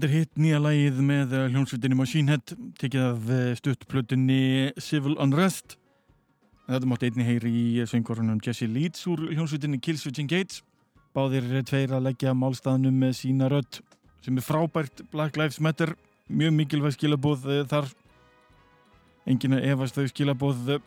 Þetta 0.00 0.14
er 0.14 0.22
hitt 0.22 0.38
nýja 0.40 0.58
lægið 0.64 1.00
með 1.04 1.32
eh, 1.36 1.42
hljónsvitinni 1.52 1.96
Machine 1.98 2.32
Head, 2.32 2.52
tekið 2.80 3.02
af 3.04 3.26
eh, 3.36 3.48
stuttplutinni 3.58 4.36
Civil 4.80 5.12
Unrest. 5.20 5.74
Þetta 6.70 6.86
mátt 6.88 7.02
einni 7.04 7.26
heyri 7.26 7.50
í 7.52 7.64
eh, 7.82 7.88
söngorunum 7.90 8.38
Jesse 8.40 8.64
Leeds 8.64 9.02
úr 9.12 9.26
hljónsvitinni 9.26 9.76
Killswitching 9.84 10.30
Gates. 10.32 10.62
Báðir 11.12 11.50
tveir 11.68 11.92
að 11.92 12.06
leggja 12.06 12.32
málstaðnum 12.32 12.96
með 12.96 13.12
sína 13.18 13.50
rött, 13.52 13.82
sem 14.24 14.40
er 14.40 14.46
frábært 14.46 15.02
Black 15.12 15.36
Lives 15.36 15.60
Matter, 15.60 15.92
mjög 16.32 16.56
mikilvæg 16.62 16.96
skilabóð 16.96 17.44
þar. 17.68 17.90
Engin 19.28 19.58
að 19.58 19.68
efast 19.74 20.00
þau 20.00 20.08
skilabóð. 20.14 20.78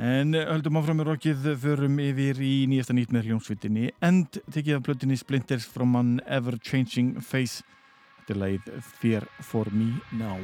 En 0.00 0.32
höldum 0.32 0.80
áfram 0.80 1.02
með 1.02 1.10
rokið, 1.10 1.50
förum 1.60 2.00
yfir 2.00 2.40
í 2.40 2.54
nýjasta 2.72 2.96
nýtt 2.96 3.12
með 3.12 3.28
hljónsvitinni 3.28 3.92
End, 4.00 4.40
tekið 4.48 4.78
af 4.80 4.88
plutinni 4.88 5.20
Splinters 5.20 5.68
from 5.68 5.92
an 6.00 6.16
ever-changing 6.24 7.20
face. 7.20 7.60
Þetta 8.22 8.34
er 8.34 8.38
lægið 8.38 8.90
Fear 9.00 9.24
for 9.42 9.66
me 9.74 9.88
now. 10.14 10.38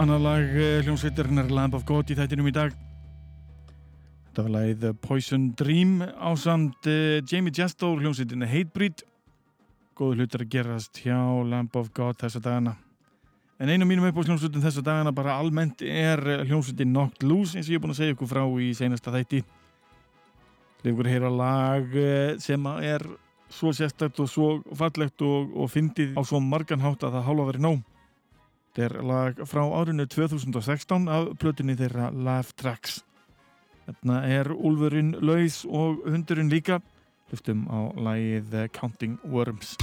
Annar 0.00 0.20
lag 0.20 0.40
eh, 0.56 0.80
hljómsveitarinnar 0.80 1.50
Lamb 1.52 1.74
of 1.76 1.82
God 1.84 2.08
í 2.08 2.14
þættinum 2.16 2.46
í 2.48 2.54
dag. 2.56 2.72
Þetta 4.30 4.44
var 4.46 4.52
lagið 4.54 4.86
Poison 5.04 5.42
Dream 5.58 5.98
á 6.00 6.30
samt 6.40 6.88
uh, 6.88 7.18
Jamie 7.28 7.52
Jasto 7.52 7.90
hljómsveitinni 7.98 8.48
Hatebreed. 8.48 9.02
Góðu 9.98 10.22
hlutar 10.22 10.46
að 10.46 10.52
gerast 10.54 11.02
hjá 11.02 11.18
Lamb 11.44 11.76
of 11.76 11.90
God 11.92 12.16
þessa 12.22 12.40
dagana. 12.40 12.78
En 13.60 13.68
einu 13.68 13.84
mínum 13.84 14.08
upp 14.08 14.22
á 14.22 14.24
hljómsveitin 14.24 14.64
þessa 14.64 14.86
dagana 14.86 15.12
bara 15.12 15.36
almennt 15.36 15.84
er 15.84 16.24
eh, 16.24 16.46
hljómsveitin 16.48 16.94
Knocked 16.94 17.26
Loose 17.26 17.58
eins 17.58 17.68
og 17.68 17.74
ég 17.74 17.82
er 17.82 17.84
búin 17.84 17.92
að 17.92 18.00
segja 18.00 18.16
ykkur 18.16 18.32
frá 18.32 18.44
í 18.56 18.72
seinasta 18.78 19.12
þætti. 19.12 19.44
Leifur 20.86 21.04
að 21.04 21.12
heyra 21.12 21.36
lag 21.42 22.00
eh, 22.00 22.34
sem 22.40 22.72
er 22.80 23.04
svo 23.52 23.76
sérstætt 23.76 24.24
og 24.24 24.32
svo 24.32 24.52
fallegt 24.72 25.20
og, 25.26 25.52
og 25.60 25.68
fyndið 25.74 26.16
á 26.16 26.24
svo 26.24 26.40
margan 26.40 26.80
hátt 26.86 27.04
að 27.04 27.18
það 27.18 27.26
hálfa 27.28 27.50
verið 27.52 27.68
nóg 27.68 27.88
Þetta 28.70 28.84
er 28.86 29.02
lag 29.02 29.40
frá 29.50 29.64
árinu 29.66 30.04
2016 30.06 31.08
af 31.10 31.32
plötunni 31.42 31.74
þeirra 31.74 32.12
Laugh 32.14 32.52
Tracks. 32.54 33.00
Þarna 33.88 34.20
er 34.30 34.52
úlfurinn 34.54 35.16
laus 35.26 35.64
og 35.66 36.04
hundurinn 36.06 36.52
líka. 36.52 36.78
Hlustum 37.32 37.64
á 37.66 37.90
lagið 37.98 38.54
Counting 38.76 39.18
Worms. 39.26 39.74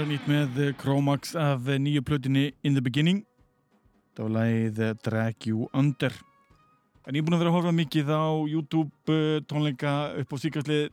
Meira 0.00 0.14
nýtt 0.14 0.28
með 0.32 0.60
Chromax 0.80 1.34
af 1.36 1.66
nýju 1.76 2.00
plötinni 2.08 2.54
In 2.64 2.72
the 2.72 2.80
Beginning. 2.80 3.18
Það 4.16 4.22
var 4.24 4.30
lagið 4.32 4.78
Drag 5.04 5.44
You 5.44 5.66
Under. 5.76 6.14
En 7.04 7.18
ég 7.18 7.20
er 7.20 7.26
búin 7.26 7.36
að 7.36 7.42
vera 7.42 7.50
að 7.52 7.56
horfa 7.58 7.72
mikið 7.76 8.08
á 8.08 8.24
YouTube 8.48 9.12
eh, 9.12 9.42
tónleika 9.44 9.92
upp 10.22 10.32
á 10.32 10.36
síkastlið. 10.40 10.86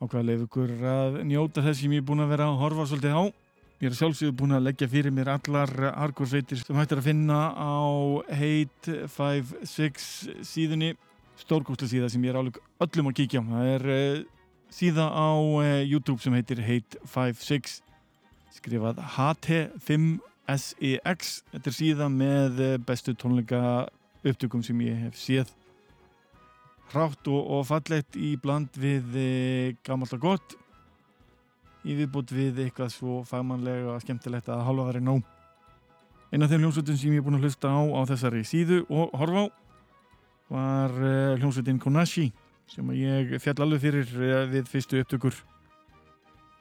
Ákveða 0.00 0.24
leif 0.30 0.46
ykkur 0.46 0.72
að 0.94 1.18
njóta 1.28 1.66
þess 1.66 1.82
sem 1.82 1.92
ég 1.92 2.00
er 2.00 2.08
búin 2.08 2.24
að 2.24 2.32
vera 2.32 2.48
að 2.48 2.62
horfa 2.62 2.86
svolítið 2.88 3.18
á. 3.20 3.24
Ég 3.84 3.90
er 3.90 3.98
sjálfsögur 4.00 4.38
búin 4.40 4.56
að 4.56 4.64
leggja 4.70 4.88
fyrir 4.94 5.12
mér 5.12 5.34
allar 5.34 5.76
hardcore-sveitir 5.90 6.64
sem 6.64 6.80
hættir 6.80 7.04
að 7.04 7.10
finna 7.10 7.42
á 7.52 7.84
Hate 8.32 9.02
56 9.12 10.08
síðunni. 10.40 10.94
Stórkostlega 11.36 11.92
síða 11.92 12.08
sem 12.08 12.24
ég 12.24 12.32
er 12.32 12.40
álug 12.40 12.62
öllum 12.80 13.12
að 13.12 13.20
kíkja 13.20 13.44
á. 13.44 13.52
Það 13.52 13.74
er 13.76 13.86
uh, 13.92 14.33
síða 14.74 15.06
á 15.06 15.38
uh, 15.38 15.82
YouTube 15.86 16.18
sem 16.22 16.34
heitir 16.34 16.58
Hate56 16.64 17.80
skrifað 18.56 18.98
HT5SEX 19.14 20.24
E 20.82 20.98
þetta 20.98 21.70
er 21.70 21.76
síða 21.76 22.08
með 22.10 22.58
uh, 22.58 22.72
bestu 22.82 23.14
tónleika 23.14 23.86
upptökum 24.24 24.64
sem 24.64 24.80
ég 24.82 24.98
hef 25.06 25.16
séð. 25.20 25.52
Hrátt 26.90 27.28
og, 27.30 27.40
og 27.54 27.66
fallegt 27.68 28.16
í 28.18 28.34
bland 28.40 28.74
við 28.80 29.14
uh, 29.14 29.76
gammalt 29.86 30.16
og 30.16 30.24
gott. 30.26 30.58
Í 31.84 31.94
viðbútt 31.98 32.32
við 32.34 32.64
eitthvað 32.64 32.94
svo 32.96 33.22
fagmannlega 33.28 33.94
og 33.94 34.02
skemmtilegt 34.02 34.48
að 34.50 34.64
halva 34.66 34.88
verið 34.90 35.06
nóg. 35.06 35.22
Eina 36.32 36.48
af 36.48 36.50
þeim 36.50 36.64
hljómsveitin 36.64 36.98
sem 36.98 37.12
ég 37.14 37.20
er 37.20 37.26
búin 37.26 37.38
að 37.38 37.46
hlusta 37.46 37.70
á 37.70 37.82
á 37.94 38.00
þessari 38.10 38.42
síðu 38.48 38.82
og 38.88 39.12
horfa 39.20 39.44
á 39.44 39.46
var 40.54 40.90
hljómsveitin 41.38 41.78
Konashi 41.80 42.32
sem 42.70 42.94
ég 42.96 43.36
fjall 43.42 43.66
alveg 43.66 43.84
fyrir 43.84 44.16
uh, 44.20 44.44
við 44.50 44.70
fyrstu 44.70 45.02
upptökur. 45.02 45.36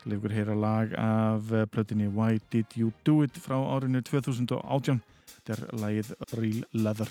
Til 0.03 0.17
ykkur 0.17 0.35
heyra 0.35 0.55
lag 0.57 0.93
af 0.99 1.51
uh, 1.53 1.63
plötinni 1.71 2.09
Why 2.11 2.41
Did 2.51 2.75
You 2.75 2.91
Do 3.07 3.21
It 3.23 3.39
frá 3.39 3.55
árinu 3.59 4.03
2018 4.03 5.01
þetta 5.33 5.55
er 5.57 5.63
lagið 5.81 6.13
Real 6.37 6.63
Leather 6.85 7.09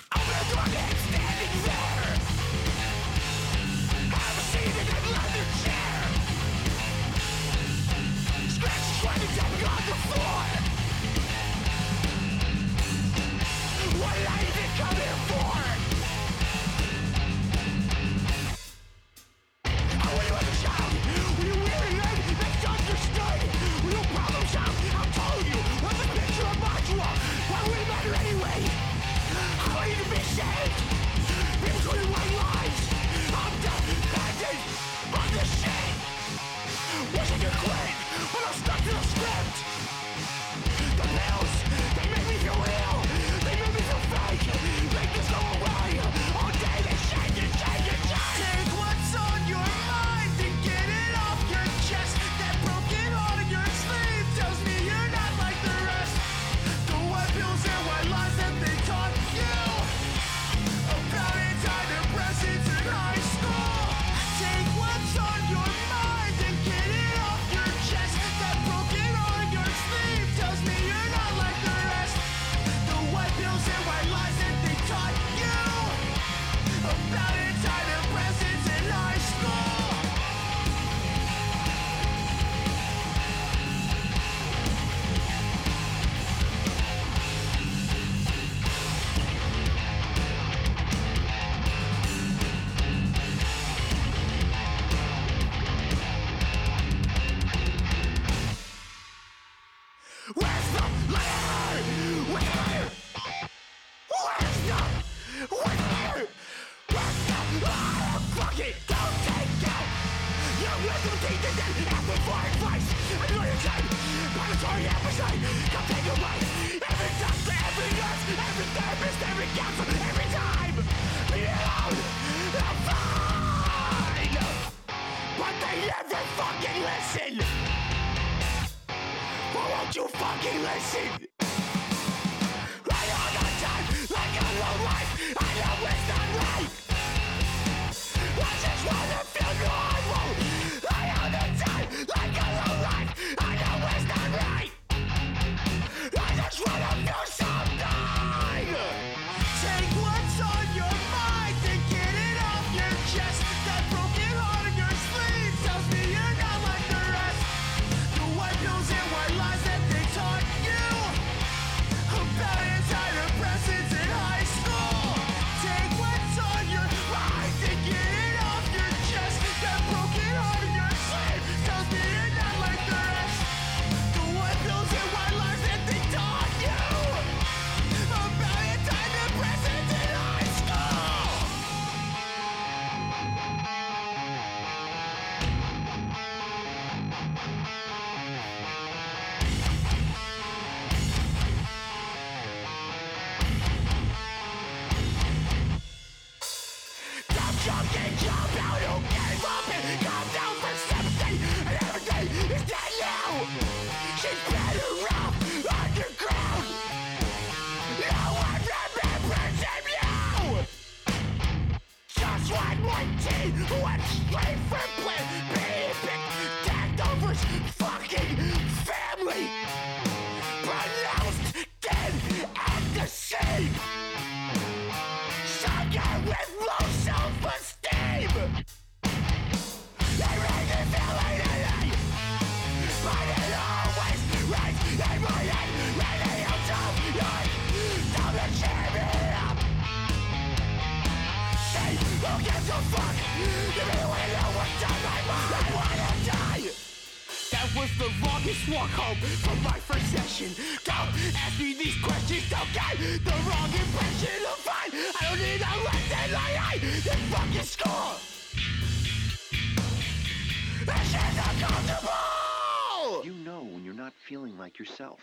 feeling 264.43 264.59
like 264.59 264.77
yourself. 264.77 265.21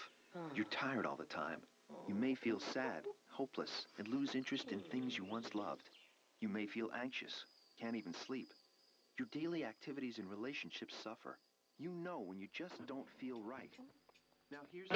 You're 0.56 0.66
ah. 0.72 0.76
tired 0.76 1.06
all 1.06 1.18
the 1.18 1.26
time. 1.26 1.60
You 2.08 2.16
may 2.16 2.36
feel 2.36 2.58
sad, 2.58 3.04
hopeless, 3.30 3.86
and 3.98 4.08
lose 4.08 4.34
interest 4.34 4.72
in 4.72 4.80
things 4.80 5.18
you 5.18 5.26
once 5.26 5.54
loved. 5.54 5.90
You 6.40 6.48
may 6.48 6.66
feel 6.68 6.88
anxious, 6.98 7.44
can't 7.82 7.98
even 7.98 8.14
sleep. 8.14 8.48
Your 9.18 9.28
daily 9.34 9.66
activities 9.66 10.20
and 10.20 10.30
relationships 10.30 10.96
suffer. 11.04 11.38
You 11.78 11.92
know 11.92 12.22
when 12.22 12.40
you 12.40 12.48
just 12.54 12.86
don't 12.88 13.10
feel 13.20 13.44
right. 13.44 13.74
Now 14.52 14.60
here's 14.72 14.88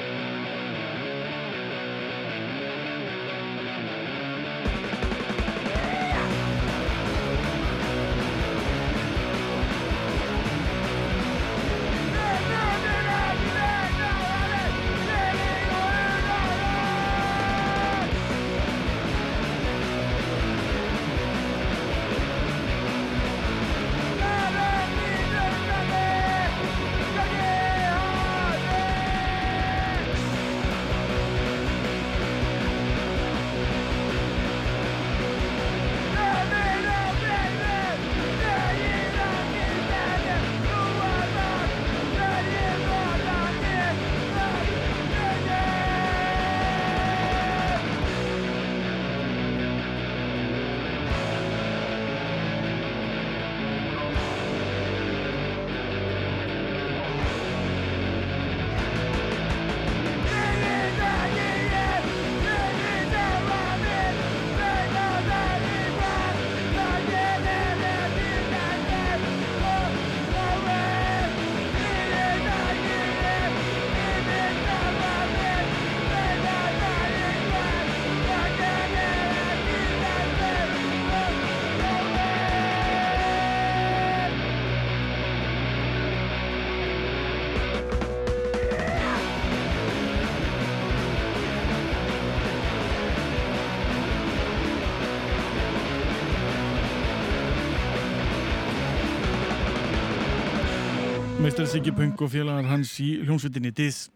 Siggi 101.64 101.94
Punk 101.96 102.20
og 102.20 102.28
félagar 102.34 102.66
hans 102.68 102.90
í 103.00 103.22
hljómsveitinni 103.24 103.70
Diss 103.72 104.10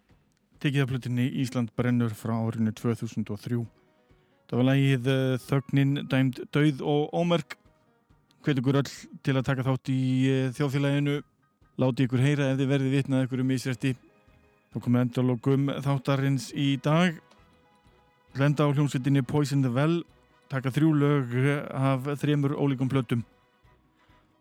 tekið 0.60 0.82
af 0.84 0.90
flutinni 0.90 1.28
Ísland 1.40 1.70
brennur 1.80 2.12
frá 2.12 2.34
árinu 2.36 2.74
2003 2.76 3.62
Það 4.50 4.60
var 4.60 4.68
lægið 4.68 5.08
eh, 5.14 5.38
Þögnin 5.46 5.94
dæmd 6.12 6.42
döið 6.56 6.84
og 6.84 7.14
ómerk. 7.16 7.56
Hvet 8.44 8.60
ykkur 8.60 8.82
öll 8.82 8.92
til 9.24 9.36
að 9.36 9.46
taka 9.48 9.64
þátt 9.68 9.94
í 9.94 10.02
eh, 10.32 10.50
þjóðfélaginu. 10.58 11.16
Láti 11.80 12.10
ykkur 12.10 12.26
heyra 12.26 12.50
ef 12.52 12.60
þið 12.60 12.74
verðið 12.74 12.98
vitnað 12.98 13.26
ykkur 13.28 13.46
um 13.46 13.56
ísrætti 13.56 13.94
þá 14.74 14.78
komið 14.84 15.06
endalókum 15.06 15.72
þáttarins 15.88 16.50
í 16.52 16.68
dag. 16.84 17.16
Lenda 18.36 18.68
á 18.68 18.74
hljómsveitinni 18.74 19.24
Poison 19.24 19.64
the 19.64 19.72
Well. 19.72 20.02
Taka 20.52 20.74
þrjú 20.76 20.94
lög 21.00 21.40
af 21.72 22.12
þremur 22.20 22.60
ólíkum 22.60 22.92
plötum 22.92 23.24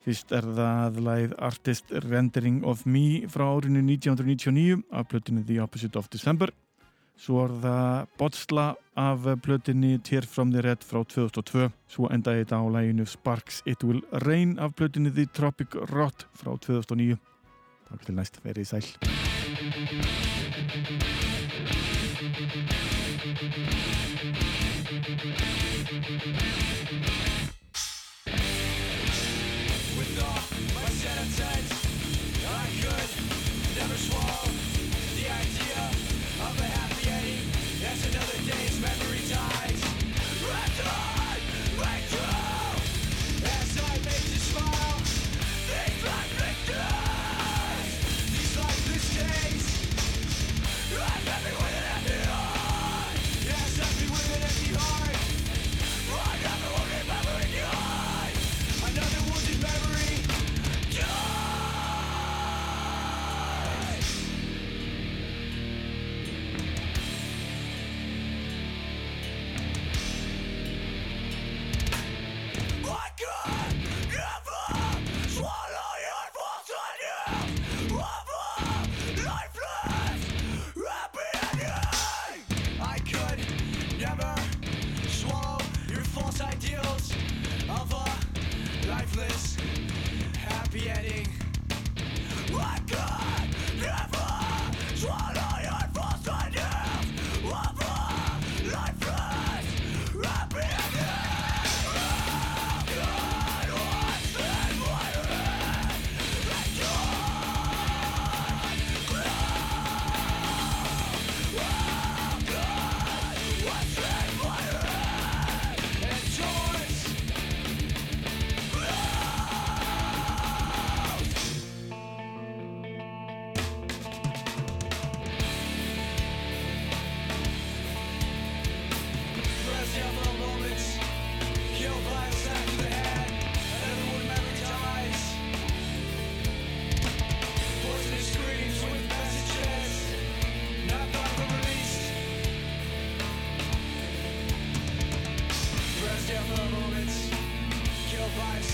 Fyrst 0.07 0.31
er 0.31 0.45
það 0.55 1.01
læð 1.03 1.33
Artist 1.43 1.89
Rendering 2.05 2.61
of 2.63 2.85
Me 2.87 3.27
frá 3.27 3.43
árinu 3.57 3.81
1999 3.83 4.85
af 4.95 5.09
plötinu 5.11 5.43
The 5.43 5.59
Opposite 5.65 5.99
of 5.99 6.07
December. 6.13 6.53
Svo 7.19 7.41
er 7.43 7.51
það 7.65 8.07
Botsla 8.21 8.67
af 8.95 9.27
plötinu 9.43 9.99
Tear 10.07 10.23
from 10.31 10.53
the 10.55 10.63
Red 10.63 10.87
frá 10.87 11.03
2002. 11.03 11.73
Svo 11.91 12.07
endaði 12.15 12.45
þetta 12.45 12.63
á 12.63 12.65
læginu 12.77 13.03
Sparks 13.03 13.63
It 13.67 13.83
Will 13.83 14.03
Rain 14.13 14.59
af 14.63 14.79
plötinu 14.79 15.11
The 15.11 15.27
Tropic 15.27 15.75
Rot 15.75 16.27
frá 16.39 16.55
2009. 16.55 17.19
Takk 17.91 18.07
til 18.07 18.15
næst, 18.15 18.39
verið 18.47 18.67
sæl. 18.71 18.87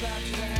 like 0.03 0.33
that 0.33 0.52